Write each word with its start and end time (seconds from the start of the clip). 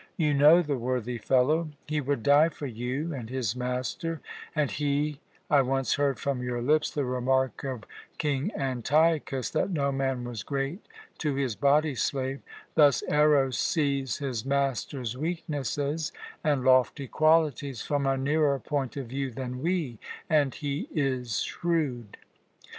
You 0.17 0.33
know 0.33 0.63
the 0.63 0.79
worthy 0.79 1.19
fellow. 1.19 1.69
He 1.87 2.01
would 2.01 2.23
die 2.23 2.49
for 2.49 2.65
you 2.65 3.13
and 3.13 3.29
his 3.29 3.55
master, 3.55 4.19
and 4.55 4.71
he 4.71 5.19
I 5.47 5.61
once 5.61 5.93
heard 5.93 6.17
from 6.19 6.41
your 6.41 6.59
lips 6.59 6.89
the 6.89 7.05
remark 7.05 7.63
of 7.63 7.83
King 8.17 8.51
Antiochus, 8.55 9.51
that 9.51 9.69
no 9.69 9.91
man 9.91 10.23
was 10.23 10.41
great 10.41 10.83
to 11.19 11.35
his 11.35 11.55
body 11.55 11.93
slave 11.93 12.41
thus 12.73 13.03
Eros 13.09 13.59
sees 13.59 14.17
his 14.17 14.43
master's 14.43 15.15
weaknesses 15.15 16.11
and 16.43 16.63
lofty 16.63 17.07
qualities 17.07 17.83
from 17.83 18.07
a 18.07 18.17
nearer 18.17 18.57
point 18.57 18.97
of 18.97 19.05
view 19.05 19.29
than 19.29 19.61
we, 19.61 19.99
and 20.27 20.55
he 20.55 20.89
is 20.95 21.41
shrewd. 21.43 22.17